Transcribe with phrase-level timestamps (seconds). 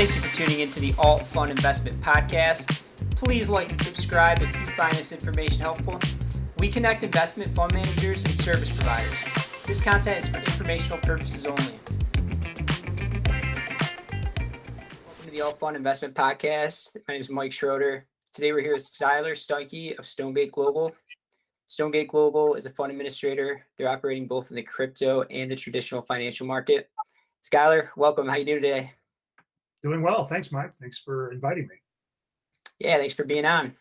[0.00, 2.84] Thank you for tuning into the Alt Fund Investment Podcast.
[3.16, 6.00] Please like and subscribe if you find this information helpful.
[6.56, 9.22] We connect investment fund managers and service providers.
[9.66, 11.74] This content is for informational purposes only.
[15.04, 16.96] Welcome to the Alt Fund Investment Podcast.
[17.06, 18.06] My name is Mike Schroeder.
[18.32, 20.96] Today we're here with Skyler Steinke of Stonegate Global.
[21.66, 23.66] Stonegate Global is a fund administrator.
[23.76, 26.88] They're operating both in the crypto and the traditional financial market.
[27.44, 28.30] Skyler, welcome.
[28.30, 28.94] How you doing today?
[29.82, 30.24] Doing well.
[30.26, 30.72] Thanks, Mike.
[30.80, 31.76] Thanks for inviting me.
[32.78, 33.76] Yeah, thanks for being on.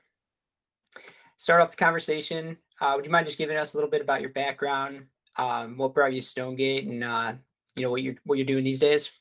[1.38, 2.58] Start off the conversation.
[2.82, 5.06] Uh, would you mind just giving us a little bit about your background,
[5.38, 7.34] um, what brought you to Stonegate, and uh,
[7.76, 9.12] you know what you're what you're doing these days?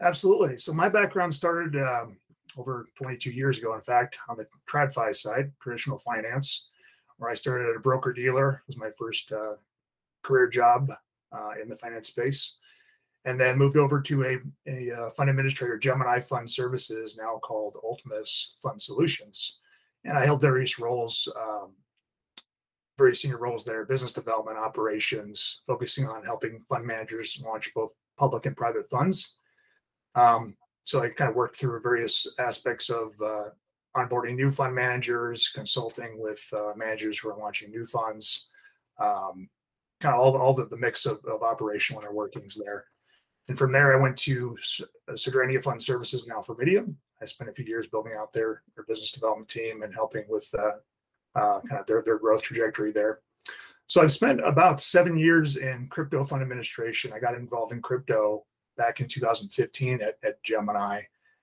[0.00, 0.58] Absolutely.
[0.58, 2.16] So my background started um,
[2.58, 3.74] over 22 years ago.
[3.74, 6.70] In fact, on the TradFi side, traditional finance,
[7.18, 8.62] where I started at a broker dealer.
[8.66, 9.54] was my first uh,
[10.22, 10.90] career job
[11.30, 12.58] uh, in the finance space
[13.24, 14.38] and then moved over to a,
[14.70, 19.60] a uh, fund administrator, Gemini Fund Services, now called Ultimus Fund Solutions.
[20.04, 21.74] And I held various roles, um,
[22.98, 28.46] very senior roles there, business development operations, focusing on helping fund managers launch both public
[28.46, 29.38] and private funds.
[30.14, 33.50] Um, so I kind of worked through various aspects of uh,
[33.96, 38.50] onboarding new fund managers, consulting with uh, managers who are launching new funds,
[38.98, 39.48] um,
[40.00, 42.86] kind of all, all the, the mix of, of operational inner workings there.
[43.52, 44.56] And from there, I went to
[45.06, 46.94] uh, Fund Services, now Formidium.
[47.20, 50.48] I spent a few years building out their, their business development team and helping with
[50.58, 50.70] uh,
[51.38, 53.20] uh, kind of their, their growth trajectory there.
[53.88, 57.12] So I've spent about seven years in crypto fund administration.
[57.12, 58.46] I got involved in crypto
[58.78, 61.02] back in 2015 at, at Gemini.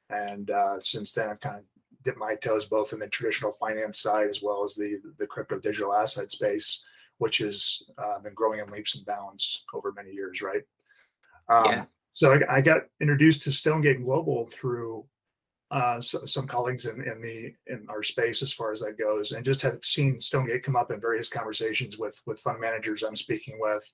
[0.09, 1.63] And uh, since then, I've kind of
[2.03, 5.59] dipped my toes both in the traditional finance side as well as the, the crypto
[5.59, 6.87] digital asset space,
[7.19, 10.63] which has uh, been growing in leaps and bounds over many years, right?
[11.47, 11.85] Um, yeah.
[12.19, 15.05] So I, I, got introduced to Stonegate Global through
[15.71, 19.31] uh, so, some colleagues in, in, the in our space as far as that goes,
[19.31, 23.15] and just have seen Stonegate come up in various conversations with with fund managers I'm
[23.15, 23.89] speaking with.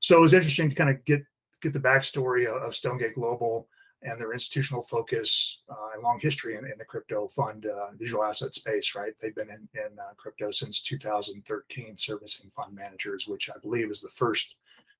[0.00, 1.20] So it was interesting to kind of get
[1.60, 3.68] get the backstory of, of Stonegate Global
[4.00, 8.24] and their institutional focus uh, and long history in, in the crypto fund uh, digital
[8.24, 8.94] asset space.
[8.94, 13.90] Right, they've been in, in uh, crypto since 2013, servicing fund managers, which I believe
[13.90, 14.56] is the first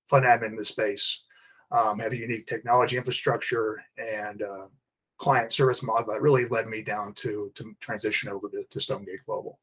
[0.06, 1.24] fund admin in the space
[1.70, 4.66] um, have a unique technology infrastructure and uh,
[5.18, 9.24] client service model that really led me down to to transition over to, to Stonegate
[9.26, 9.58] Global.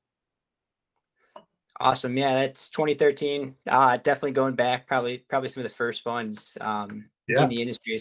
[1.80, 2.18] Awesome.
[2.18, 3.56] Yeah, that's 2013.
[3.68, 7.44] Uh, definitely going back, probably probably some of the first funds um, yeah.
[7.44, 7.98] in the industry.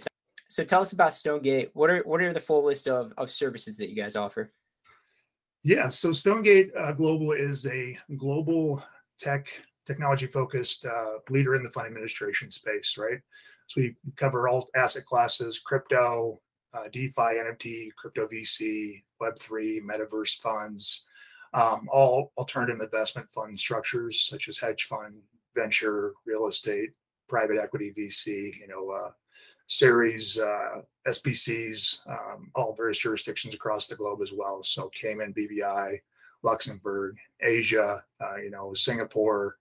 [0.49, 1.71] So tell us about Stonegate.
[1.75, 4.53] What are what are the full list of, of services that you guys offer?
[5.65, 8.85] Yeah, so Stonegate uh, Global is a global
[9.19, 9.49] tech
[9.87, 13.21] technology focused uh, leader in the fund administration space, right?
[13.67, 16.41] So we cover all asset classes, crypto,
[16.73, 21.09] uh, DeFi, NFT, crypto VC, Web3, metaverse funds,
[21.55, 25.15] um, all alternative investment fund structures such as hedge fund,
[25.55, 26.91] venture, real estate,
[27.29, 29.11] private equity, VC, you know, uh,
[29.67, 34.63] series, uh, SBCs, um, all various jurisdictions across the globe as well.
[34.63, 35.99] So Cayman, BVI,
[36.43, 39.57] Luxembourg, Asia, uh, you know, Singapore,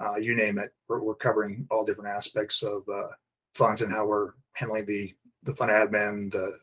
[0.00, 0.72] uh, you name it.
[0.88, 3.08] We're, we're, covering all different aspects of uh,
[3.54, 5.14] funds and how we're handling the
[5.44, 6.58] the fund admin, the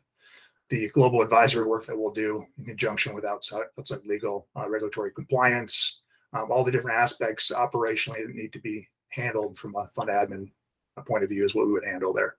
[0.69, 5.11] the global advisory work that we'll do in conjunction with outside outside legal uh, regulatory
[5.11, 10.09] compliance, um, all the different aspects operationally that need to be handled from a fund
[10.09, 10.50] admin
[11.07, 12.35] point of view is what we would handle there.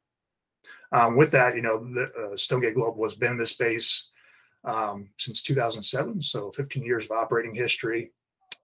[0.93, 4.13] Um, with that, you know, the, uh, Stonegate Global has been in this space
[4.65, 8.13] um, since 2007, so 15 years of operating history.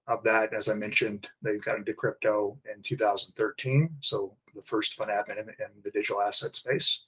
[0.08, 5.10] Of that, as I mentioned, they got into crypto in 2013, so the first fund
[5.10, 7.06] admin in, in the digital asset space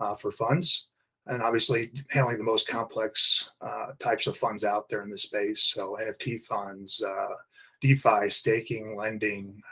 [0.00, 0.88] uh, for funds.
[1.26, 5.62] And obviously, handling the most complex uh, types of funds out there in the space.
[5.62, 7.34] So, NFT funds, uh,
[7.80, 9.62] DeFi, staking, lending,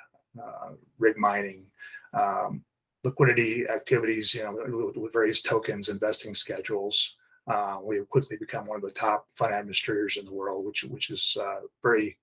[0.40, 1.66] uh, rig mining,
[2.14, 2.62] um,
[3.02, 7.16] liquidity activities, you know, with, various tokens, investing schedules.
[7.48, 10.84] Uh, we have quickly become one of the top fund administrators in the world, which
[10.84, 12.16] which is uh, very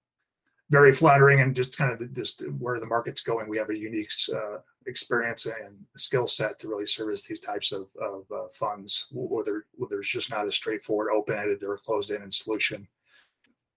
[0.70, 3.50] very flattering and just kind of just where the market's going.
[3.50, 4.58] We have a unique uh,
[4.88, 10.10] experience and skill set to really service these types of, of uh, funds, whether, there's
[10.10, 12.88] just not a straightforward open-ended or closed-ended solution,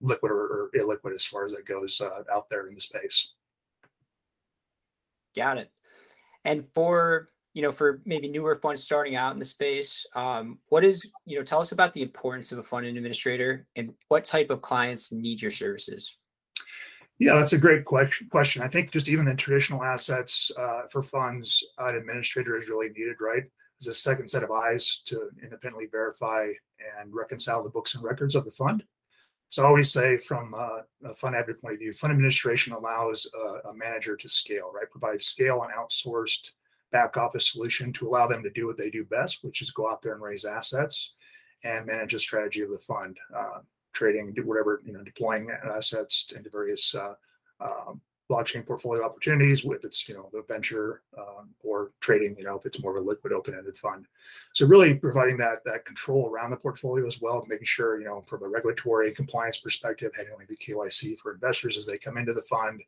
[0.01, 3.35] liquid or, or, illiquid as far as it goes uh, out there in the space.
[5.37, 5.71] Got it.
[6.45, 10.85] And for you know, for maybe newer funds starting out in the space, um, what
[10.85, 14.51] is you know, tell us about the importance of a fund administrator and what type
[14.51, 16.17] of clients need your services.
[17.21, 18.63] Yeah, that's a great question.
[18.63, 23.17] I think just even the traditional assets uh, for funds, an administrator is really needed,
[23.21, 23.45] right?
[23.81, 26.49] as a second set of eyes to independently verify
[26.99, 28.85] and reconcile the books and records of the fund.
[29.49, 33.29] So I always say, from uh, a fund admin point of view, fund administration allows
[33.65, 34.91] a, manager to scale, right?
[34.91, 36.51] Provide scale and outsourced
[36.93, 39.91] back office solution to allow them to do what they do best, which is go
[39.91, 41.17] out there and raise assets
[41.65, 43.61] and manage the strategy of the fund, uh,
[43.93, 47.15] trading, whatever, you know, deploying assets into various uh,
[47.61, 47.93] uh,
[48.31, 52.65] blockchain portfolio opportunities, if it's you know the venture um, or trading, you know if
[52.65, 54.07] it's more of a liquid open-ended fund.
[54.53, 58.21] So really providing that that control around the portfolio as well, making sure you know
[58.23, 62.43] from a regulatory compliance perspective, handling the KYC for investors as they come into the
[62.43, 62.83] fund,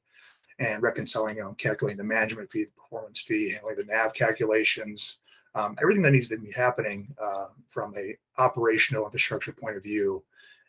[0.60, 5.16] and reconciling, you know, calculating the management fee, the performance fee, handling the NAV calculations,
[5.54, 10.22] um, everything that needs to be happening uh, from a operational infrastructure point of view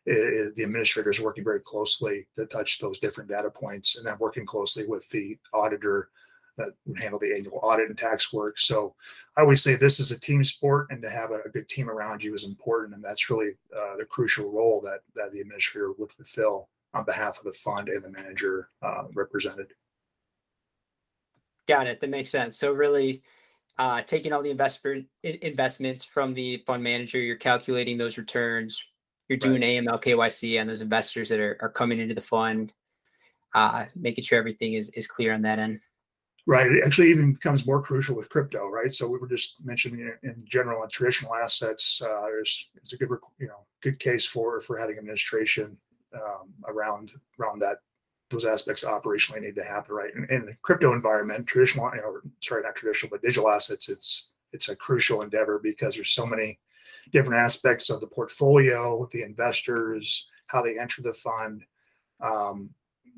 [0.05, 4.45] it, the administrators working very closely to touch those different data points and then working
[4.45, 6.09] closely with the auditor
[6.57, 8.59] that would handle the annual audit and tax work.
[8.59, 8.95] So
[9.35, 11.89] I always say this is a team sport and to have a, a good team
[11.89, 12.93] around you is important.
[12.93, 17.39] And that's really uh, the crucial role that, that the administrator would fulfill on behalf
[17.39, 19.73] of the fund and the manager uh, represented.
[21.67, 21.99] Got it.
[22.01, 22.57] That makes sense.
[22.57, 23.23] So really
[23.79, 28.92] uh, taking all the investment investments from the fund manager, you're calculating those returns,
[29.29, 29.83] you're doing right.
[29.83, 32.73] AML KYC on those investors that are, are coming into the fund,
[33.55, 35.79] uh, making sure everything is, is clear on that end.
[36.45, 36.69] Right.
[36.69, 38.93] It actually even becomes more crucial with crypto, right?
[38.93, 43.07] So we were just mentioning in general on traditional assets, uh, there's it's a good
[43.39, 45.77] you know good case for for having administration
[46.13, 47.77] um, around around that
[48.29, 50.13] those aspects operationally need to happen, right?
[50.13, 54.31] In, in the crypto environment, traditional, you know, sorry, not traditional, but digital assets, it's
[54.51, 56.59] it's a crucial endeavor because there's so many
[57.11, 61.63] different aspects of the portfolio, the investors, how they enter the fund,
[62.21, 62.69] um,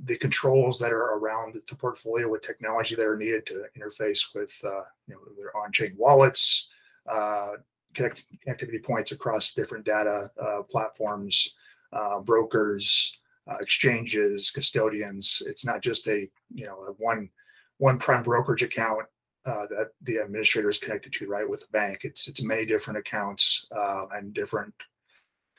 [0.04, 4.54] the controls that are around the portfolio with technology that are needed to interface with
[4.66, 6.72] uh, you know their on-chain wallets,
[7.10, 7.52] uh,
[7.94, 11.56] connect, connectivity points across different data uh, platforms,
[11.94, 15.42] uh, brokers, uh, exchanges, custodians.
[15.46, 17.30] It's not just a you know a one
[17.78, 19.06] one prime brokerage account
[19.46, 22.00] uh, that the administrator is connected to, right, with the bank.
[22.04, 24.74] It's it's many different accounts uh, and different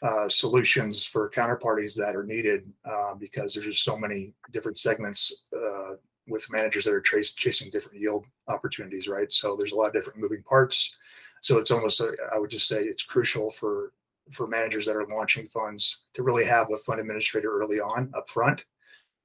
[0.03, 5.47] uh, solutions for counterparties that are needed uh, because there's just so many different segments
[5.57, 5.95] uh,
[6.29, 9.33] with managers that are trace, chasing different yield opportunities, right?
[9.33, 10.99] So there's a lot of different moving parts.
[11.41, 12.03] So it's almost,
[12.33, 13.93] I would just say, it's crucial for
[14.33, 18.29] for managers that are launching funds to really have a fund administrator early on up
[18.29, 18.65] front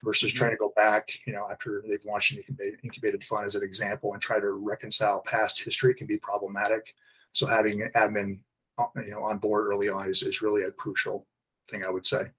[0.03, 0.37] versus mm-hmm.
[0.37, 3.63] trying to go back, you know, after they've launched an incubated, incubated fund as an
[3.63, 6.93] example and try to reconcile past history can be problematic.
[7.33, 8.39] So having an admin,
[8.77, 11.27] uh, you know, on board early on is, is really a crucial
[11.69, 12.31] thing, I would say.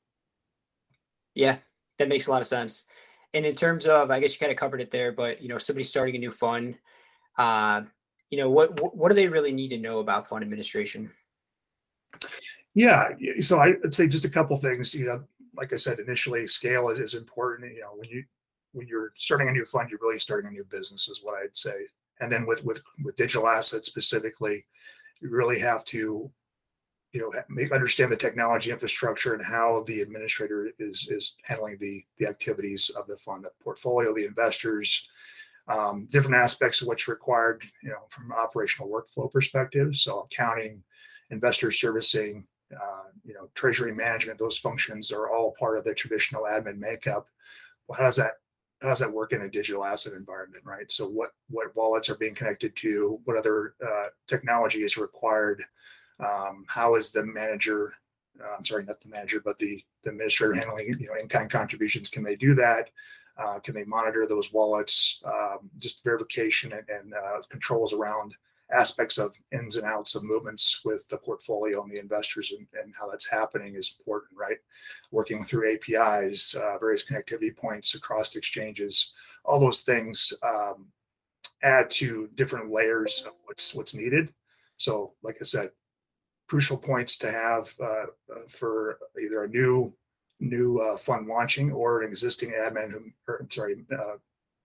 [1.34, 1.58] Yeah,
[1.98, 2.86] that makes a lot of sense.
[3.34, 5.58] And in terms of, I guess you kind of covered it there, but you know,
[5.58, 6.78] somebody starting a new fund,
[7.38, 7.82] uh,
[8.30, 11.10] you know, what what do they really need to know about fund administration?
[12.74, 13.10] Yeah,
[13.40, 14.94] so I'd say just a couple things.
[14.94, 17.74] You know, like I said initially, scale is, is important.
[17.74, 18.24] You know, when you
[18.72, 21.56] when you're starting a new fund, you're really starting a new business, is what I'd
[21.56, 21.86] say.
[22.20, 24.64] And then with with with digital assets specifically,
[25.20, 26.30] you really have to,
[27.12, 32.04] you know, make understand the technology infrastructure and how the administrator is is handling the
[32.18, 35.10] the activities of the fund, the portfolio, the investors,
[35.68, 39.96] um, different aspects of what's required, you know, from operational workflow perspective.
[39.96, 40.82] So accounting,
[41.30, 46.44] investor servicing, uh, you know, treasury management, those functions are all part of the traditional
[46.44, 47.28] admin makeup.
[47.86, 48.32] Well, how does that
[48.80, 50.90] how does that work in a digital asset environment, right?
[50.90, 53.20] So what what wallets are being connected to?
[53.24, 55.64] What other uh, technology is required?
[56.18, 57.94] Um, how is the manager?
[58.40, 62.08] Uh, I'm sorry, not the manager, but the, the administrator handling you know in-kind contributions.
[62.08, 62.90] Can they do that?
[63.38, 65.22] Uh, can they monitor those wallets?
[65.24, 68.34] Um, just verification and, and uh, controls around
[68.72, 72.94] aspects of ins and outs of movements with the portfolio and the investors and, and
[72.98, 74.58] how that's happening is important, right?
[75.10, 79.14] Working through APIs, uh, various connectivity points across exchanges,
[79.44, 80.86] all those things um,
[81.62, 84.32] add to different layers of what's what's needed.
[84.76, 85.70] So, like I said,
[86.48, 89.94] crucial points to have uh, uh for either a new
[90.40, 94.16] new uh, fund launching or an existing admin who, or, sorry, uh,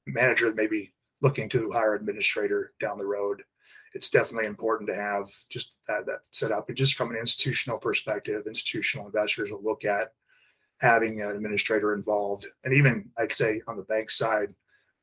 [0.08, 3.44] manager that may be looking to hire administrator down the road
[3.94, 6.70] it's definitely important to have just that, that set up.
[6.70, 10.12] And just from an institutional perspective, institutional investors will look at
[10.80, 12.46] having an administrator involved.
[12.64, 14.54] And even I'd say on the bank side,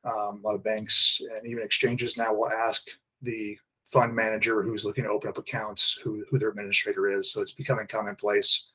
[0.05, 2.87] um, a lot of banks and even exchanges now will ask
[3.21, 7.31] the fund manager who's looking to open up accounts who, who their administrator is.
[7.31, 8.71] So it's becoming commonplace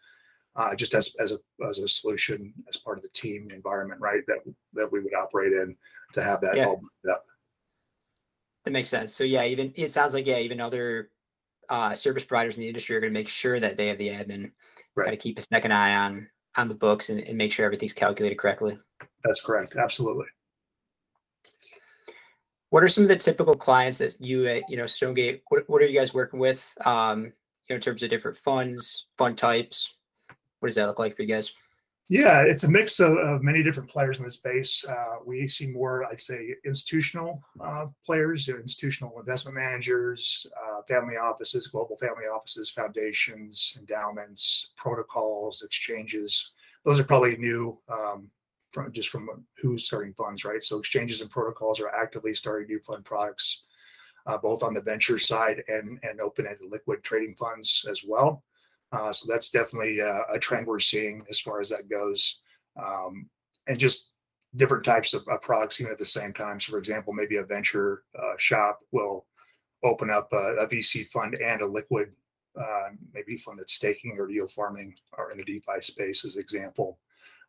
[0.56, 4.22] uh, just as, as, a, as a solution as part of the team environment, right?
[4.26, 4.38] That,
[4.74, 5.76] that we would operate in
[6.12, 6.66] to have that yeah.
[6.66, 6.80] all
[7.10, 7.24] up.
[8.64, 9.14] That makes sense.
[9.14, 11.10] So yeah, even it sounds like yeah, even other
[11.68, 14.08] uh, service providers in the industry are going to make sure that they have the
[14.08, 14.50] admin.
[14.94, 15.06] Right.
[15.06, 17.92] Got to keep a second eye on on the books and, and make sure everything's
[17.92, 18.76] calculated correctly.
[19.24, 19.76] That's correct.
[19.76, 20.26] Absolutely.
[22.70, 25.42] What are some of the typical clients that you at you know Stonegate?
[25.48, 26.72] What, what are you guys working with?
[26.84, 29.96] Um, you know, in terms of different funds, fund types.
[30.58, 31.54] What does that look like for you guys?
[32.10, 34.84] Yeah, it's a mix of, of many different players in the space.
[34.84, 40.82] Uh, we see more, I'd say, institutional uh, players, you know, institutional investment managers, uh,
[40.88, 46.52] family offices, global family offices, foundations, endowments, protocols, exchanges.
[46.84, 48.28] Those are probably new um,
[48.72, 49.28] from just from
[49.62, 50.64] who's starting funds, right?
[50.64, 53.68] So exchanges and protocols are actively starting new fund products,
[54.26, 58.42] uh, both on the venture side and and open-ended liquid trading funds as well.
[58.92, 62.42] Uh, so that's definitely uh, a trend we're seeing as far as that goes.
[62.82, 63.28] Um,
[63.66, 64.14] and just
[64.56, 66.58] different types of, of, products even at the same time.
[66.58, 69.26] So, for example, maybe a venture uh, shop will
[69.84, 72.12] open up a, a, VC fund and a liquid,
[72.60, 76.98] uh, maybe fund that's staking or yield farming or in the DeFi space, as example.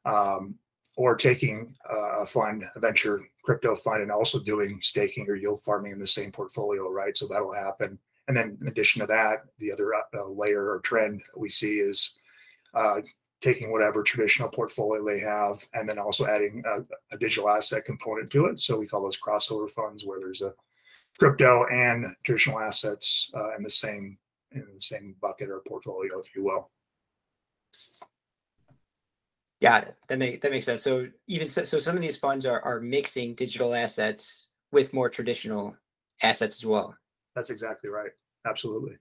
[0.05, 0.55] Um,
[0.97, 5.93] or taking a fund, a venture crypto fund, and also doing staking or yield farming
[5.93, 7.15] in the same portfolio, right?
[7.15, 7.97] So that'll happen
[8.31, 12.17] and then in addition to that, the other uh, layer or trend we see is
[12.73, 13.01] uh,
[13.41, 16.79] taking whatever traditional portfolio they have and then also adding a,
[17.13, 18.57] a, digital asset component to it.
[18.57, 20.53] So we call those crossover funds where there's a
[21.19, 24.17] crypto and traditional assets uh, in the same
[24.53, 26.69] in the same bucket or portfolio, if you will.
[29.61, 29.95] Got it.
[30.07, 30.83] That make that makes sense.
[30.83, 35.09] So even so, so some of these funds are are mixing digital assets with more
[35.09, 35.75] traditional
[36.23, 36.95] assets as well.
[37.35, 38.11] That's exactly right.
[38.45, 38.97] Absolutely.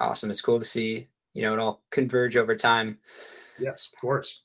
[0.00, 0.30] Awesome.
[0.30, 2.98] It's cool to see, you know, it all converge over time.
[3.58, 4.42] Yes, of course.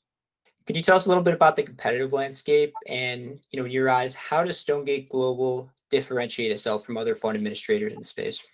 [0.66, 3.72] Could you tell us a little bit about the competitive landscape and, you know, in
[3.72, 8.46] your eyes, how does Stonegate Global differentiate itself from other fund administrators in the space?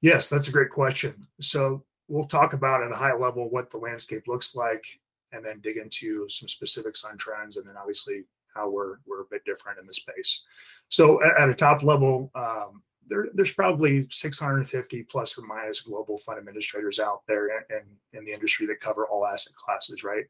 [0.00, 1.26] Yes, that's a great question.
[1.40, 4.84] So we'll talk about at a high level what the landscape looks like
[5.32, 9.30] and then dig into some specifics on trends and then obviously how we're we're a
[9.30, 10.44] bit different in the space.
[10.88, 16.18] So at, at a top level, um, there, there's probably 650 plus or minus global
[16.18, 17.82] fund administrators out there in,
[18.12, 20.24] in the industry that cover all asset classes, right?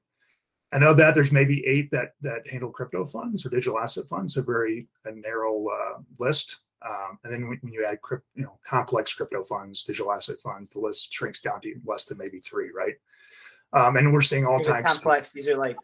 [0.72, 4.38] I know that there's maybe eight that that handle crypto funds or digital asset funds,
[4.38, 6.62] a very a narrow uh, list.
[6.84, 10.70] Um, and then when, you add crypt, you know, complex crypto funds, digital asset funds,
[10.70, 12.94] the list shrinks down to less than maybe three, right?
[13.72, 14.94] Um, and we're seeing all types.
[14.94, 15.28] Complex.
[15.28, 15.76] Of, these are like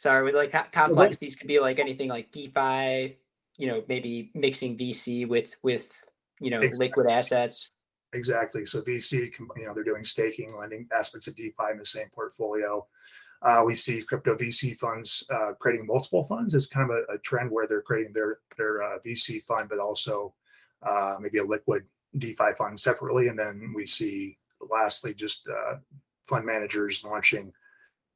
[0.00, 3.18] sorry with like complex these could be like anything like defi
[3.58, 5.92] you know maybe mixing vc with with
[6.40, 6.86] you know exactly.
[6.86, 7.70] liquid assets.
[8.12, 8.66] exactly.
[8.66, 12.86] So vc you know they're doing staking lending aspects of defi in the same portfolio.
[13.42, 17.18] Uh, we see crypto vc funds uh, creating multiple funds it's kind of a, a,
[17.18, 20.34] trend where they're creating their their uh, vc fund but also
[20.82, 21.84] uh, maybe a liquid
[22.16, 23.28] defi fund separately.
[23.28, 25.76] And then we see lastly just uh,
[26.26, 27.52] fund managers launching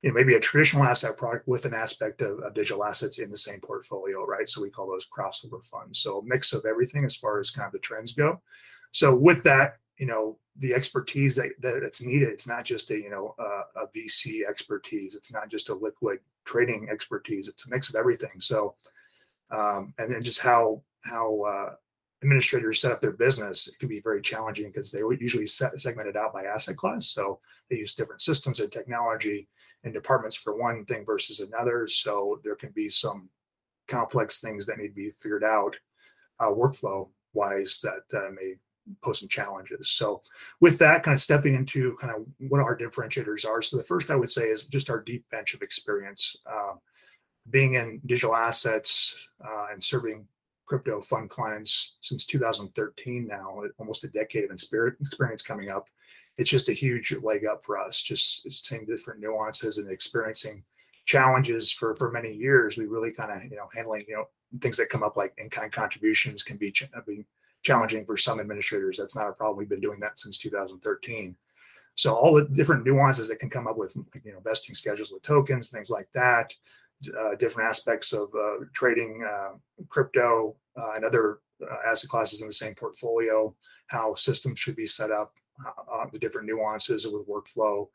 [0.05, 3.31] you know, maybe a traditional asset product with an aspect of, of, digital assets in
[3.31, 4.47] the same portfolio, right?
[4.47, 5.99] So we call those crossover funds.
[6.01, 8.43] So a mix of everything as far as kind of the trends go.
[8.93, 13.09] So with that, you know, the expertise that, that's needed, it's not just a, you
[13.09, 15.15] know, a, a VC expertise.
[15.15, 17.49] It's not just a liquid trading expertise.
[17.49, 18.41] It's a mix of everything.
[18.41, 18.75] So,
[19.51, 21.75] um, and then just how, how, uh,
[22.23, 25.81] administrators set up their business, it can be very challenging because they would usually set,
[25.81, 27.07] segment it out by asset class.
[27.07, 29.49] So they use different systems and technology
[29.85, 31.87] and departments for one thing versus another.
[31.87, 33.29] So there can be some
[33.87, 35.77] complex things that need to be figured out
[36.41, 38.55] uh, workflow wise that uh, may
[39.03, 39.91] pose some challenges.
[39.91, 40.23] So
[40.61, 43.63] with that, kind of stepping into kind of what our differentiators are.
[43.63, 46.37] So the first I would say is just our deep bench of experience.
[46.51, 46.81] Um,
[47.51, 50.27] being in digital assets uh, and serving
[50.67, 55.89] crypto fund clients since 2013 now, almost a decade of experience coming up.
[56.37, 60.65] It's just a huge leg up for us, just seeing different nuances and experiencing
[61.07, 62.77] challenges for for many years.
[62.77, 64.29] We really kind of, you know, handling, you know,
[64.61, 67.25] things that come up like in-kind contributions can be, ch- be
[67.63, 68.99] challenging for some administrators.
[68.99, 69.59] That's not a problem.
[69.59, 71.37] We've been doing that since 2013.
[71.97, 75.23] So all the different nuances that can come up with, you know, vesting schedules with
[75.23, 76.53] tokens, things like that,
[77.19, 79.57] uh, different aspects of uh, trading uh,
[79.89, 83.55] crypto uh, and other uh, asset classes in the same portfolio,
[83.89, 85.35] how systems should be set up,
[85.67, 87.89] uh, the different nuances with workflow,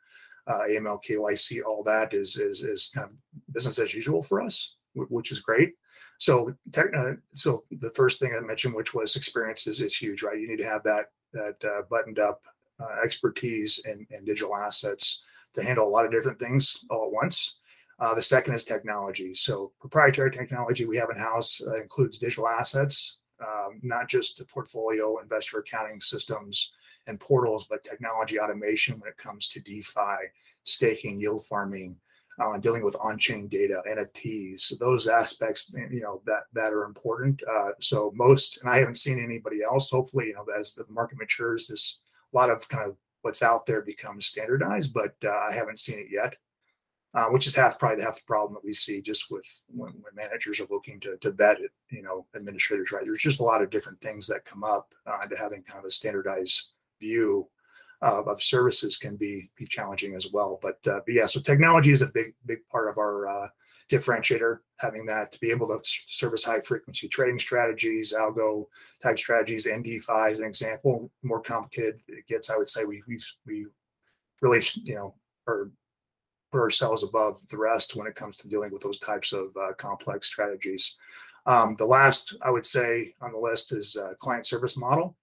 [0.47, 5.31] AML, KYC, all that is, is, is kind of business as usual for us, which
[5.31, 5.75] is great.
[6.17, 6.87] So, tech,
[7.33, 10.39] so the first thing I mentioned, which was experience, is, huge, right?
[10.39, 12.41] You need to have that that buttoned up
[13.03, 17.59] expertise and, in digital assets to handle a lot of different things all at once
[17.99, 19.33] uh, the second is technology.
[19.33, 24.45] So proprietary technology we have in house uh, includes digital assets, um, not just the
[24.45, 26.73] portfolio investor accounting systems
[27.09, 30.29] and portals, but technology automation when it comes to DeFi,
[30.63, 31.97] staking, yield farming,
[32.39, 34.61] uh, dealing with on-chain data, NFTs.
[34.61, 37.41] So those aspects, you know, that that are important.
[37.43, 39.89] Uh, so most, and I haven't seen anybody else.
[39.89, 41.99] Hopefully, you know, as the market matures, this
[42.33, 45.99] a lot of kind of what's out there becomes standardized, but uh, I haven't seen
[45.99, 46.35] it yet.
[47.15, 50.13] Uh, which is half probably half the problem that we see just with when, when,
[50.13, 53.03] managers are looking to, to vet it, you know, administrators, right?
[53.03, 55.85] There's just a lot of different things that come up uh, to having kind of
[55.85, 57.47] a standardized view
[58.01, 60.59] uh, of services can be be challenging as well.
[60.61, 63.47] But, uh, but yeah, so technology is a big big part of our uh,
[63.89, 64.59] differentiator.
[64.77, 68.67] Having that to be able to service high frequency trading strategies, algo
[69.03, 71.11] type strategies, and DeFi as an example.
[71.23, 73.65] More complicated it gets, I would say we we we
[74.41, 75.15] really you know
[75.47, 75.71] are
[76.51, 79.73] put ourselves above the rest when it comes to dealing with those types of uh,
[79.77, 80.97] complex strategies.
[81.45, 85.17] Um, the last I would say on the list is uh, client service model.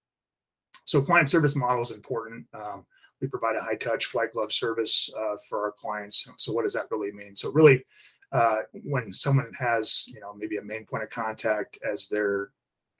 [0.85, 2.45] So client service model is important.
[2.53, 2.85] Um,
[3.21, 6.31] we provide a high touch white glove service uh, for our clients.
[6.37, 7.35] So what does that really mean?
[7.35, 7.83] So really,
[8.31, 12.51] uh, when someone has you know maybe a main point of contact as their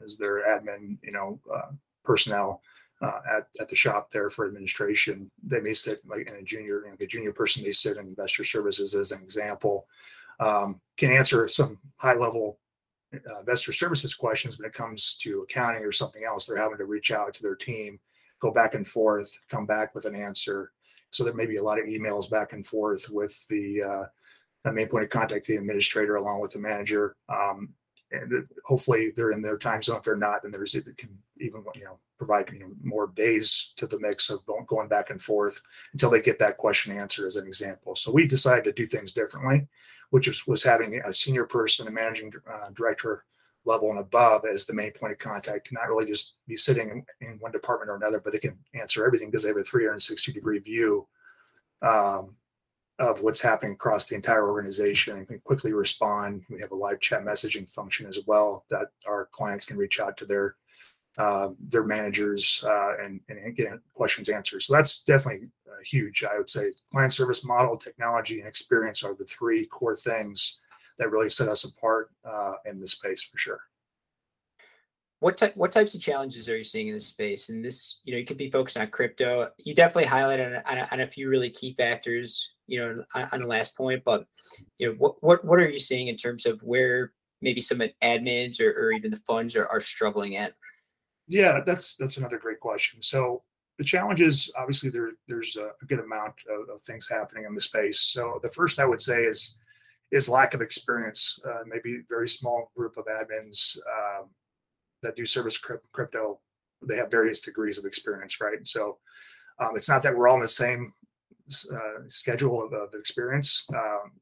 [0.03, 1.71] as their admin you know uh,
[2.03, 2.61] personnel,
[3.01, 5.29] uh, at, at the shop there for administration.
[5.43, 8.07] They may sit like in a junior, you know, a junior person may sit in
[8.07, 9.87] investor services as an example,
[10.39, 12.59] um, can answer some high level
[13.13, 16.45] uh, investor services questions when it comes to accounting or something else.
[16.45, 17.99] They're having to reach out to their team,
[18.39, 20.71] go back and forth, come back with an answer.
[21.11, 24.87] So there may be a lot of emails back and forth with the uh, main
[24.87, 27.15] point of contact, the administrator, along with the manager.
[27.29, 27.73] Um,
[28.11, 29.97] and hopefully they're in their time zone.
[29.97, 33.73] If they're not, then there's it can even you know provide you know more days
[33.77, 35.61] to the mix of going back and forth
[35.93, 37.95] until they get that question answered as an example.
[37.95, 39.67] So we decided to do things differently,
[40.09, 43.23] which was, was having a senior person, a managing uh, director
[43.65, 47.05] level and above as the main point of contact, not really just be sitting in,
[47.27, 50.31] in one department or another, but they can answer everything because they have a 360
[50.31, 51.07] degree view
[51.81, 52.35] um,
[52.99, 56.43] of what's happening across the entire organization and can quickly respond.
[56.49, 60.17] We have a live chat messaging function as well that our clients can reach out
[60.17, 60.55] to their
[61.17, 64.61] uh, their managers uh, and, and get questions answered.
[64.61, 66.23] So that's definitely uh, huge.
[66.23, 70.61] I would say client service model, technology, and experience are the three core things
[70.99, 73.61] that really set us apart uh, in this space for sure.
[75.19, 77.49] What type, what types of challenges are you seeing in this space?
[77.49, 79.49] And this, you know, you could be focused on crypto.
[79.57, 83.27] You definitely highlighted on, on, a, on a few really key factors, you know, on,
[83.31, 84.03] on the last point.
[84.05, 84.27] But
[84.77, 88.61] you know, what what what are you seeing in terms of where maybe some admins
[88.61, 90.53] or, or even the funds are, are struggling at?
[91.27, 93.01] Yeah, that's that's another great question.
[93.01, 93.43] So
[93.77, 97.99] the challenges, obviously, there there's a, good amount of, of, things happening in the space.
[97.99, 99.57] So the first I would say is
[100.11, 101.39] is lack of experience.
[101.45, 104.29] Uh, maybe very small group of admins um,
[105.03, 106.39] that do service crypto.
[106.81, 108.65] They have various degrees of experience, right?
[108.65, 108.99] So
[109.59, 110.93] um, it's not that we're all in the same
[111.73, 113.67] uh, schedule of, of experience.
[113.73, 114.13] Um,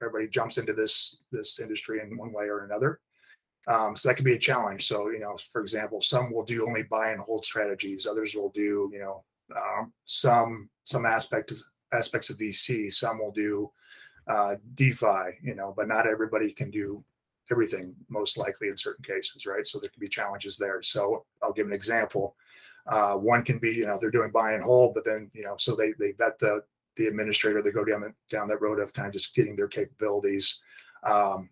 [0.00, 3.00] everybody jumps into this this industry in one way or another.
[3.66, 4.86] Um, so that could be a challenge.
[4.86, 8.06] So, you know, for example, some will do only buy and hold strategies.
[8.06, 9.24] Others will do, you know,
[9.56, 12.92] um, some some aspect of aspects of VC.
[12.92, 13.70] Some will do
[14.28, 17.04] uh, DeFi, you know, but not everybody can do
[17.50, 17.94] everything.
[18.08, 19.66] Most likely in certain cases, right?
[19.66, 20.82] So there can be challenges there.
[20.82, 22.36] So I'll give an example.
[22.86, 25.54] Uh, one can be, you know, they're doing buy and hold, but then, you know,
[25.58, 26.62] so they they vet the
[26.96, 27.62] the administrator.
[27.62, 30.62] They go down the down that road of kind of just getting their capabilities.
[31.02, 31.50] Um,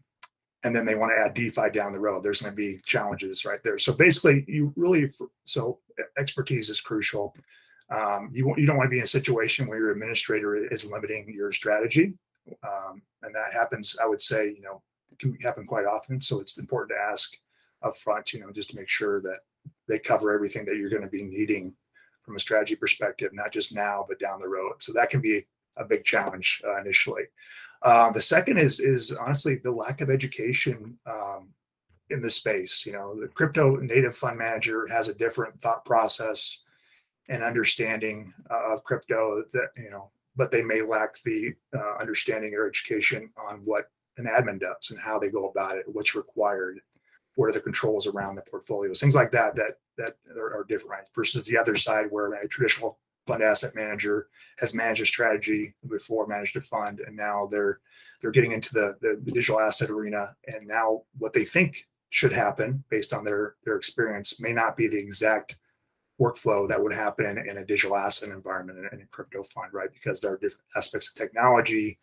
[0.64, 2.22] and then they want to add DeFi down the road.
[2.22, 3.79] There's going to be challenges right there.
[3.79, 5.09] So basically, you really
[5.44, 5.79] so
[6.18, 7.35] expertise is crucial.
[7.90, 11.33] Um, you you don't want to be in a situation where your administrator is limiting
[11.35, 12.14] your strategy,
[12.62, 13.96] um, and that happens.
[14.03, 14.83] I would say you know
[15.18, 16.20] can happen quite often.
[16.20, 17.37] So it's important to ask
[17.83, 19.40] up front, you know, just to make sure that
[19.88, 21.75] they cover everything that you're going to be needing
[22.22, 24.75] from a strategy perspective, not just now but down the road.
[24.81, 25.44] So that can be
[25.76, 27.24] a big challenge uh, initially.
[27.82, 31.48] Uh, the second is is honestly the lack of education um,
[32.11, 32.87] in the space.
[32.87, 36.64] You know, the crypto native fund manager has a different thought process
[37.28, 42.54] and understanding uh, of crypto that you know, but they may lack the uh, understanding
[42.54, 43.87] or education on what
[44.18, 46.80] an admin does and how they go about it, what's required,
[47.35, 50.90] what are the controls around the portfolios, things like that that that are, are different
[50.92, 51.08] right?
[51.14, 56.26] versus the other side where a traditional fund asset manager has managed a strategy before,
[56.26, 57.80] managed a fund, and now they're
[58.20, 60.37] they're getting into the, the, digital asset arena.
[60.46, 64.88] And now what they think should happen based on their their experience may not be
[64.88, 65.56] the exact
[66.20, 69.72] workflow that would happen in, in a digital asset environment in, in a crypto fund,
[69.72, 69.92] right?
[69.92, 71.98] Because there are different aspects of technology,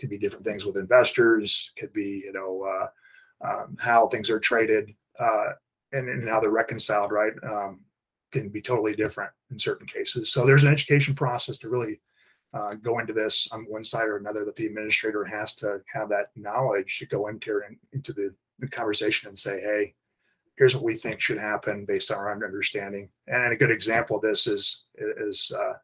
[0.00, 4.40] could be different things with investors, could be you know uh, um, how things are
[4.40, 4.94] traded.
[5.18, 5.52] Uh,
[5.92, 7.80] and, and how they're reconciled, right, um,
[8.30, 10.32] can be totally different in certain cases.
[10.32, 12.00] So there's an education process to really
[12.52, 16.08] uh, go into this on one side or another that the administrator has to have
[16.08, 17.60] that knowledge to go into
[17.92, 19.94] into the, the conversation and say, hey,
[20.56, 23.08] here's what we think should happen based on our understanding.
[23.28, 25.74] And a good example of this is is uh,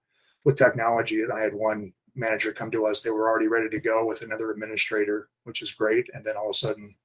[0.44, 1.22] with technology.
[1.22, 4.22] And I had one manager come to us; they were already ready to go with
[4.22, 6.10] another administrator, which is great.
[6.14, 6.96] And then all of a sudden,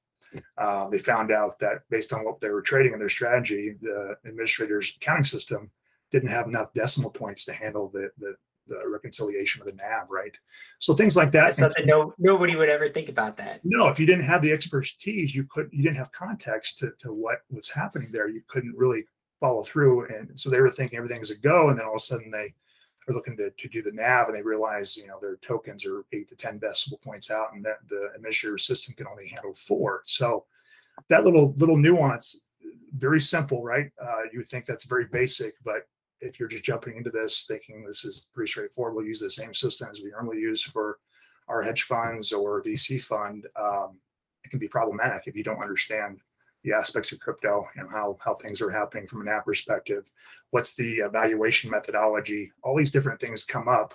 [0.57, 4.15] uh, they found out that based on what they were trading in their strategy, the
[4.25, 5.71] administrator's accounting system
[6.11, 8.35] didn't have enough decimal points to handle the the
[8.67, 10.37] the reconciliation of the NAV, right?
[10.79, 11.45] So things like that.
[11.45, 13.61] That's something no nobody would ever think about that.
[13.63, 17.11] No, if you didn't have the expertise, you could you didn't have context to, to
[17.11, 18.27] what was happening there.
[18.27, 19.05] You couldn't really
[19.39, 20.05] follow through.
[20.05, 22.53] And so they were thinking everything's a go, and then all of a sudden they
[23.11, 26.05] are looking to, to do the NAV and they realize you know their tokens are
[26.13, 30.01] eight to ten decimal points out, and that the administrator system can only handle four.
[30.05, 30.45] So
[31.09, 32.45] that little little nuance,
[32.97, 33.91] very simple, right?
[34.01, 35.87] Uh, you would think that's very basic, but
[36.19, 39.53] if you're just jumping into this thinking this is pretty straightforward, we'll use the same
[39.53, 40.99] system as we normally use for
[41.47, 43.97] our hedge funds or VC fund, um,
[44.43, 46.19] it can be problematic if you don't understand
[46.63, 50.09] the aspects of crypto and how how things are happening from an app perspective.
[50.51, 52.51] What's the evaluation methodology?
[52.63, 53.93] All these different things come up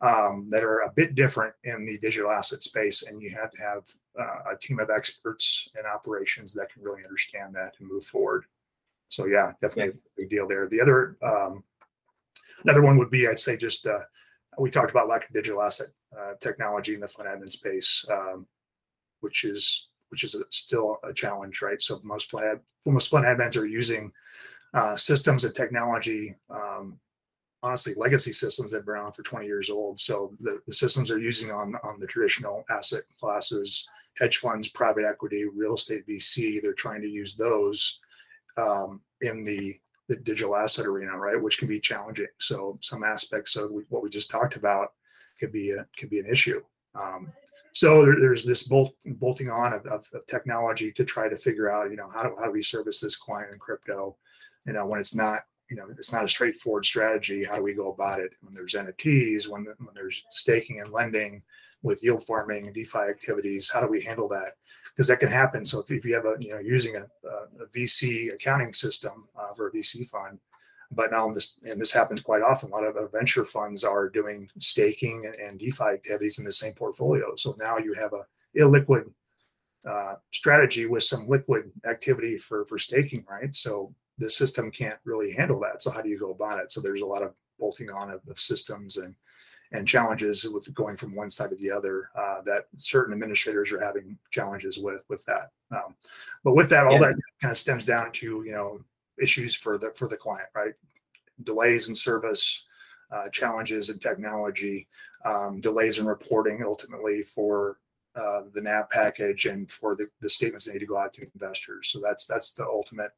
[0.00, 3.62] um, that are a bit different in the digital asset space, and you have to
[3.62, 3.82] have
[4.18, 8.44] uh, a team of experts and operations that can really understand that and move forward.
[9.08, 10.10] So yeah, definitely yeah.
[10.18, 10.68] a big deal there.
[10.68, 11.64] The other um,
[12.64, 14.00] another one would be I'd say just uh,
[14.58, 18.46] we talked about lack of digital asset uh, technology in the fund admin space, um,
[19.20, 21.80] which is which is a, still a challenge, right?
[21.80, 24.12] So most fund most fund admins are using
[24.74, 26.36] uh, systems and technology.
[26.50, 27.00] Um,
[27.62, 29.98] honestly, legacy systems that have been around for 20 years old.
[30.00, 35.04] So the, the systems they're using on on the traditional asset classes, hedge funds, private
[35.04, 38.00] equity, real estate VC, they're trying to use those
[38.58, 39.76] um, in the,
[40.08, 41.42] the digital asset arena, right?
[41.42, 42.26] Which can be challenging.
[42.38, 44.92] So some aspects of what we just talked about
[45.40, 46.60] could be a, could be an issue.
[46.94, 47.32] Um,
[47.72, 51.70] so there, there's this bolt, bolting on of, of, of, technology to try to figure
[51.70, 54.16] out, you know, how do, how do we service this client in crypto?
[54.66, 57.44] You know, when it's not, you know, it's not a straightforward strategy.
[57.44, 58.32] How do we go about it?
[58.42, 61.42] When there's NFTs, when, when there's staking and lending
[61.82, 64.54] with yield farming and DeFi activities, how do we handle that?
[64.94, 65.64] because that can happen.
[65.64, 69.54] So if, if you have a, you know, using a, a VC accounting system uh,
[69.54, 70.38] for a VC fund,
[70.94, 74.48] but now this, and this happens quite often, a lot of venture funds are doing
[74.58, 77.34] staking and, and DeFi activities in the same portfolio.
[77.36, 78.26] So now you have a
[78.58, 79.10] illiquid
[79.88, 83.54] uh, strategy with some liquid activity for, for staking, right?
[83.54, 85.82] So the system can't really handle that.
[85.82, 86.70] So how do you go about it?
[86.70, 89.14] So there's a lot of bolting on of, of systems and
[89.74, 93.82] and challenges with going from one side to the other uh, that certain administrators are
[93.82, 95.50] having challenges with with that.
[95.70, 95.94] Um,
[96.44, 96.98] but with that, all yeah.
[96.98, 98.80] that kind of stems down to you know
[99.20, 100.74] issues for the for the client, right?
[101.42, 102.68] Delays in service,
[103.10, 104.88] uh, challenges in technology,
[105.24, 107.78] um, delays in reporting, ultimately for
[108.14, 111.26] uh, the NAV package and for the, the statements that need to go out to
[111.34, 111.88] investors.
[111.88, 113.12] So that's that's the ultimate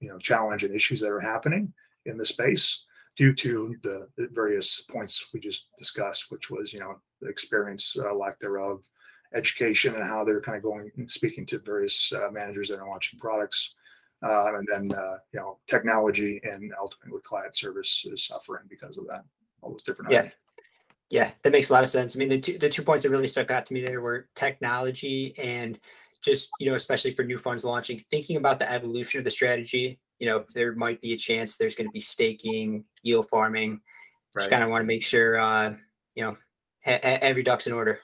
[0.00, 1.72] you know challenge and issues that are happening
[2.06, 6.98] in the space due to the, various points we just discussed, which was, you know,
[7.20, 8.82] the experience, uh, lack thereof,
[9.34, 13.18] education, and how they're kind of going, speaking to various uh, managers that are launching
[13.18, 13.74] products.
[14.22, 19.06] Uh, and then, uh, you know, technology and ultimately client service is suffering because of
[19.06, 19.24] that.
[19.62, 20.10] All those different.
[20.10, 20.18] Yeah.
[20.18, 20.34] Items.
[21.08, 22.14] Yeah, that makes a lot of sense.
[22.14, 24.28] I mean, the two the two points that really stuck out to me there were
[24.36, 25.76] technology and
[26.22, 29.98] just you know, especially for new funds launching, thinking about the evolution of the strategy
[30.20, 33.80] you know, there might be a chance there's going to be staking, yield farming.
[34.34, 34.42] Right.
[34.42, 35.74] Just kind of want to make sure, uh,
[36.14, 36.36] you know,
[36.84, 37.98] ha- every duck's in order.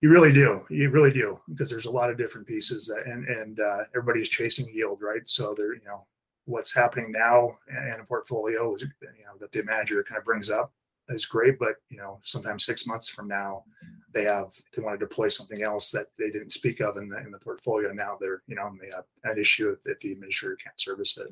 [0.00, 0.62] You really do.
[0.70, 4.30] You really do because there's a lot of different pieces that, and and uh, everybody's
[4.30, 5.22] chasing yield, right?
[5.26, 6.06] So there, you know,
[6.46, 8.88] what's happening now in a portfolio is, you
[9.24, 10.72] know, that the manager kind of brings up
[11.10, 13.64] is great, but you know, sometimes six months from now,
[14.12, 17.18] they have they want to deploy something else that they didn't speak of in the
[17.18, 17.92] in the portfolio.
[17.92, 21.28] Now they're you know may have an issue if, if the administrator can't service it.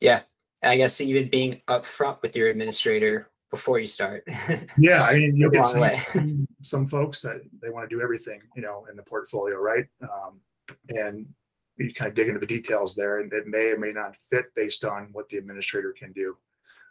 [0.00, 0.20] Yeah,
[0.62, 4.24] I guess even being upfront with your administrator before you start.
[4.78, 8.62] yeah, I mean you'll get some, some, folks that they want to do everything you
[8.62, 9.86] know in the portfolio, right?
[10.02, 10.40] Um,
[10.88, 11.26] and
[11.76, 14.54] you kind of dig into the details there, and it may or may not fit
[14.54, 16.36] based on what the administrator can do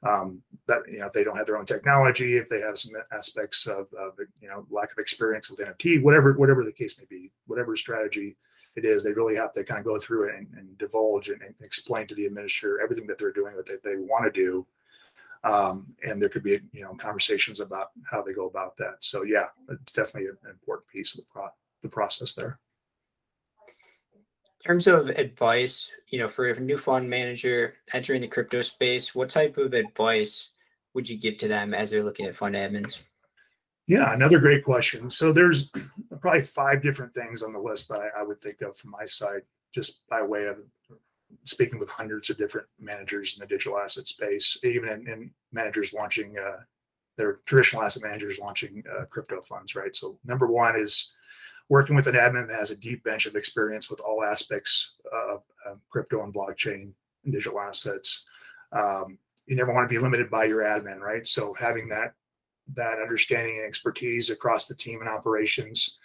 [0.08, 3.02] um, that you know if they don't have their own technology, if they have some
[3.12, 7.06] aspects of, of you know lack of experience with NFT, whatever whatever the case may
[7.10, 8.38] be, whatever strategy
[8.76, 11.42] it is, they really have to kind of go through it and, and divulge and,
[11.42, 14.66] and, explain to the administrator everything that they're doing, that they, they want to do.
[15.44, 18.98] Um, and there could be you know conversations about how they go about that.
[19.00, 21.50] So yeah, it's definitely an important piece of the, pro-
[21.82, 22.60] the process there.
[23.68, 29.16] In terms of advice, you know, for a new fund manager entering the crypto space,
[29.16, 30.56] what type of advice
[30.94, 33.04] would you give to them as they're looking at fund admins?
[33.88, 35.10] Yeah, another great question.
[35.10, 35.72] So there's
[36.22, 39.06] probably five different things on the list that I, I would think of from my
[39.06, 39.42] side,
[39.74, 40.58] just by way of
[41.44, 45.94] speaking with hundreds of different managers in the digital asset space, even in, in managers
[45.94, 46.62] launching uh,
[47.18, 49.96] their traditional asset managers launching uh, crypto funds, right?
[49.96, 51.16] So number one is
[51.68, 55.44] working with an admin that has a deep bench of experience with all aspects of
[55.68, 58.28] uh, crypto and blockchain and digital assets.
[58.72, 61.28] Um, you never want to be limited by your admin, right?
[61.28, 62.14] So having that
[62.76, 65.98] that understanding and expertise across the team and operations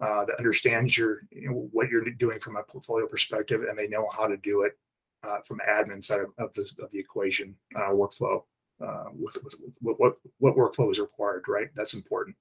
[0.00, 3.88] uh, that understands your you know, what you're doing from a portfolio perspective, and they
[3.88, 4.78] know how to do it
[5.22, 8.42] uh, from admin side of, of, the of the equation uh, workflow.
[8.82, 11.68] Uh, with, with, with, what what workflow is required, right?
[11.74, 12.34] That's important.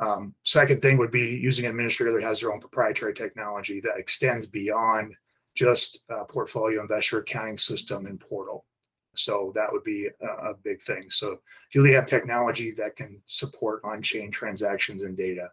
[0.00, 3.96] Um, second thing would be using an administrator that has their own proprietary technology that
[3.96, 5.16] extends beyond
[5.54, 8.66] just portfolio investor accounting system and portal.
[9.14, 11.10] So that would be a, big thing.
[11.10, 11.40] So
[11.72, 15.50] do they have technology that can support on-chain transactions and data?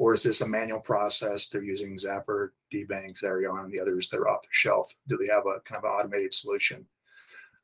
[0.00, 1.50] Or is this a manual process?
[1.50, 4.94] They're using Zapper, DeBank, Zerion, and the others that are off the shelf.
[5.06, 6.86] Do they have a kind of an automated solution?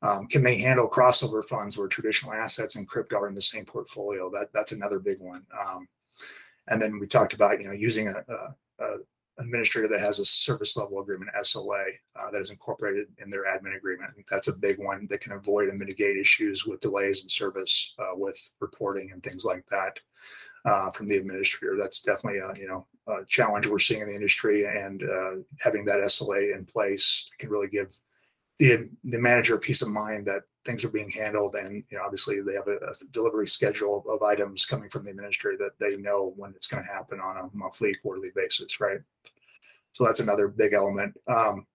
[0.03, 3.65] Um, can they handle crossover funds where traditional assets and crypto are in the same
[3.65, 4.29] portfolio?
[4.29, 5.47] That that's another big one.
[5.59, 5.87] Um,
[6.67, 8.97] and then we talked about you know using a, a, a
[9.39, 13.75] administrator that has a service level agreement SLA uh, that is incorporated in their admin
[13.75, 14.11] agreement.
[14.29, 18.15] that's a big one that can avoid and mitigate issues with delays in service uh,
[18.15, 19.99] with reporting and things like that
[20.65, 21.77] uh, from the administrator.
[21.79, 25.85] That's definitely a you know a challenge we're seeing in the industry, and uh, having
[25.85, 27.97] that SLA in place can really give
[28.59, 32.03] the the manager a peace of mind that things are being handled and you know
[32.03, 35.95] obviously they have a, a, delivery schedule of items coming from the administrator that they
[35.95, 38.99] know when it's going to happen on a monthly quarterly basis right
[39.93, 41.65] so that's another big element um,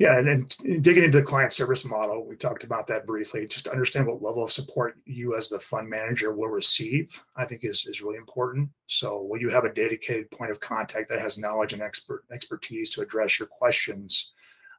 [0.00, 3.70] yeah and, digging into the client service model we talked about that briefly just to
[3.70, 7.86] understand what level of support you as the fund manager will receive i think is,
[7.86, 11.72] is really important so will you have a dedicated point of contact that has knowledge
[11.72, 14.32] and expert expertise to address your questions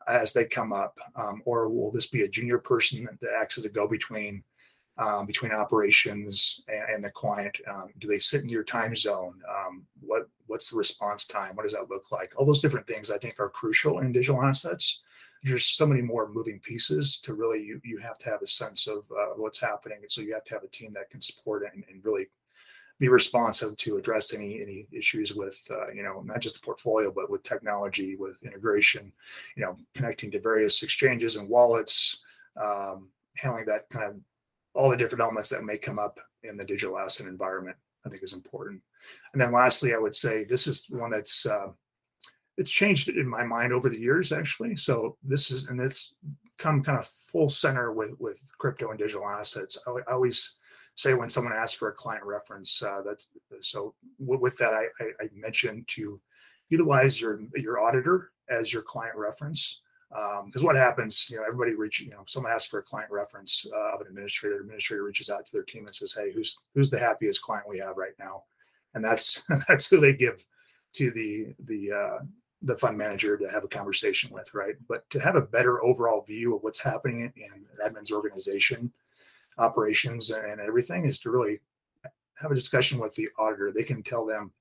[0.08, 3.66] as they come up, um, or will this be a junior person that acts as
[3.66, 4.44] a go-between
[4.98, 7.58] um, between operations and, and the client?
[7.68, 9.42] Um, do they sit in your time zone?
[9.50, 11.56] Um, what what's the response time?
[11.56, 12.34] What does that look like?
[12.38, 15.04] All those different things I think are crucial in digital assets.
[15.44, 18.88] There's so many more moving pieces to really you you have to have a sense
[18.88, 21.64] of uh, what's happening, and so you have to have a team that can support
[21.64, 22.28] it and, and really
[23.02, 27.12] be responsive to address any any issues with uh, you know not just the portfolio
[27.12, 29.12] but with technology with integration
[29.56, 32.24] you know connecting to various exchanges and wallets
[32.58, 34.20] um, handling that kind of
[34.76, 37.76] all the different elements that may come up in the digital asset environment
[38.06, 38.80] i think is important.
[39.34, 41.70] And then lastly i would say this is one that's uh,
[42.62, 46.16] it's changed in my mind over the years actually so this is and it's
[46.58, 50.60] come kind of full center with with crypto and digital assets I, I always
[50.96, 52.82] say when someone asks for a client reference.
[52.84, 53.26] Uh, that
[53.62, 56.20] so with that, I, I, I, mentioned to
[56.70, 59.82] utilize your your auditor as your client reference.
[60.10, 63.10] Because um, what happens, you know, everybody reach, you know, someone asks for a client
[63.10, 64.60] reference uh, of an administrator.
[64.60, 67.80] Administrator reaches out to their team and says, "Hey, who's who's the happiest client we
[67.80, 68.44] have right now?"
[68.94, 70.44] And that's that's who they give
[70.94, 72.26] to the the uh,
[72.62, 74.76] the fund manager to have a conversation with, right?
[74.88, 78.94] But to have a better overall view of what's happening in an admin's organization,
[79.58, 81.60] operations and everything is to really
[82.36, 83.72] have a discussion with the auditor.
[83.72, 84.52] They can tell them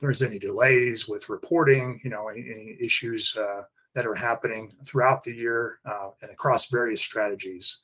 [0.00, 3.62] there's any delays with reporting, you know, any, any issues uh,
[3.94, 7.82] that are happening throughout the year uh, and across various strategies.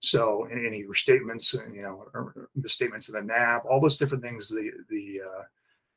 [0.00, 2.06] So any, any restatements, you know,
[2.56, 5.42] misstatements in the NAV, all those different things the the uh,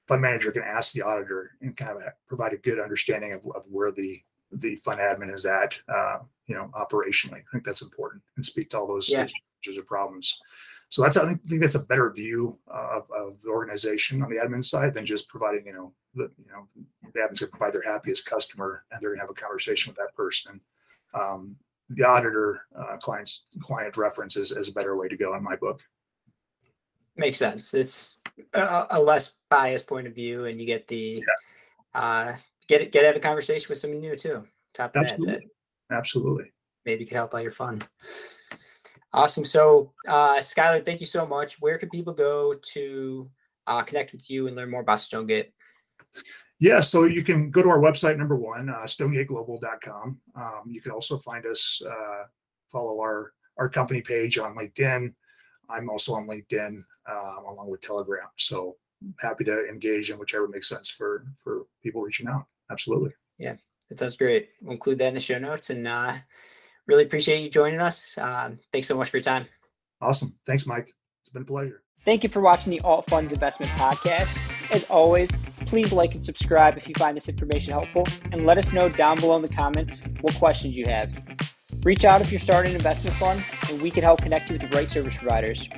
[0.07, 3.65] fund manager can ask the auditor and kind of provide a good understanding of, of
[3.69, 7.39] where the the fund admin is at, uh, you know, operationally.
[7.39, 10.41] I think that's important and speak to all those yeah challenges or problems.
[10.89, 14.63] So that's I think that's a better view of, of the organization on the admin
[14.63, 16.67] side than just providing, you know, the you know
[17.13, 19.89] the admin's going to provide their happiest customer and they're going to have a conversation
[19.89, 20.61] with that person.
[21.13, 21.57] Um,
[21.89, 25.55] the auditor uh, client's client reference is, is a better way to go in my
[25.55, 25.81] book.
[27.17, 27.73] Makes sense.
[27.73, 28.19] It's
[28.53, 31.23] a, a less biased point of view, and you get the
[31.95, 32.01] yeah.
[32.01, 32.35] uh,
[32.67, 34.45] get it get have a conversation with someone new too.
[34.73, 35.33] Top of Absolutely.
[35.33, 35.41] that,
[35.89, 36.51] that absolutely
[36.85, 37.87] maybe could help out your fund.
[39.11, 39.45] Awesome.
[39.45, 41.59] So, uh, Skyler, thank you so much.
[41.61, 43.29] Where can people go to
[43.65, 45.47] uh, connect with you and learn more about StoneGate?
[46.59, 50.19] Yeah, so you can go to our website, number one, uh, stonegateglobal.com.
[50.35, 52.23] Um, you can also find us, uh,
[52.71, 55.13] follow our, our company page on LinkedIn.
[55.69, 58.27] I'm also on LinkedIn uh, along with Telegram.
[58.37, 58.75] So
[59.19, 62.45] happy to engage in whichever makes sense for, for people reaching out.
[62.71, 63.11] Absolutely.
[63.37, 63.55] Yeah.
[63.89, 64.49] That sounds great.
[64.61, 66.13] We'll include that in the show notes and uh,
[66.87, 68.17] really appreciate you joining us.
[68.17, 69.47] Um, thanks so much for your time.
[70.01, 70.33] Awesome.
[70.45, 70.89] Thanks, Mike.
[71.21, 71.83] It's been a pleasure.
[72.03, 74.37] Thank you for watching the Alt Funds Investment Podcast.
[74.71, 75.31] As always,
[75.65, 79.19] please like and subscribe if you find this information helpful, and let us know down
[79.19, 81.15] below in the comments what questions you have.
[81.83, 84.69] Reach out if you're starting an investment fund, and we can help connect you with
[84.69, 85.69] the right service providers.